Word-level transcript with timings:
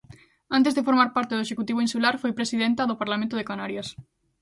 Antes 0.57 0.73
de 0.75 0.85
formar 0.87 1.09
parte 1.17 1.33
do 1.35 1.43
executivo 1.45 1.83
insular, 1.85 2.15
foi 2.21 2.31
presidenta 2.39 2.87
do 2.89 2.99
Parlamento 3.01 3.35
de 3.37 3.47
Canarias. 3.49 3.87